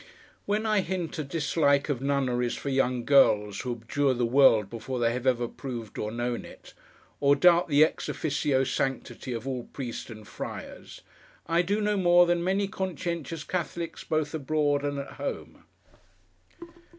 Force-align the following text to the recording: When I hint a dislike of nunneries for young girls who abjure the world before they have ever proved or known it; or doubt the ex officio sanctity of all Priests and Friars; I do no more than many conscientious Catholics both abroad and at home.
When 0.47 0.65
I 0.65 0.79
hint 0.81 1.19
a 1.19 1.23
dislike 1.23 1.87
of 1.87 2.01
nunneries 2.01 2.55
for 2.55 2.69
young 2.69 3.05
girls 3.05 3.59
who 3.61 3.73
abjure 3.75 4.15
the 4.15 4.25
world 4.25 4.67
before 4.67 4.97
they 4.97 5.13
have 5.13 5.27
ever 5.27 5.47
proved 5.47 5.99
or 5.99 6.11
known 6.11 6.43
it; 6.43 6.73
or 7.19 7.35
doubt 7.35 7.67
the 7.67 7.83
ex 7.85 8.09
officio 8.09 8.63
sanctity 8.63 9.31
of 9.31 9.47
all 9.47 9.65
Priests 9.73 10.09
and 10.09 10.27
Friars; 10.27 11.01
I 11.45 11.61
do 11.61 11.79
no 11.81 11.97
more 11.97 12.25
than 12.25 12.43
many 12.43 12.67
conscientious 12.67 13.43
Catholics 13.43 14.03
both 14.03 14.33
abroad 14.33 14.83
and 14.83 14.97
at 14.97 15.11
home. 15.21 15.65